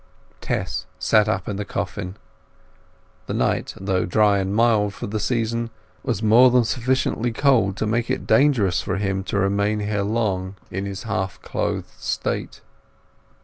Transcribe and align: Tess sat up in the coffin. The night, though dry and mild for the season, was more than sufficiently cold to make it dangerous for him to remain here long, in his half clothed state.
Tess 0.41 0.87
sat 0.97 1.29
up 1.29 1.47
in 1.47 1.57
the 1.57 1.63
coffin. 1.63 2.15
The 3.27 3.35
night, 3.35 3.75
though 3.79 4.03
dry 4.07 4.39
and 4.39 4.51
mild 4.55 4.95
for 4.95 5.05
the 5.05 5.19
season, 5.19 5.69
was 6.01 6.23
more 6.23 6.49
than 6.49 6.63
sufficiently 6.63 7.31
cold 7.31 7.77
to 7.77 7.85
make 7.85 8.09
it 8.09 8.25
dangerous 8.25 8.81
for 8.81 8.97
him 8.97 9.23
to 9.25 9.37
remain 9.37 9.79
here 9.81 10.01
long, 10.01 10.55
in 10.71 10.85
his 10.87 11.03
half 11.03 11.39
clothed 11.43 11.89
state. 11.99 12.61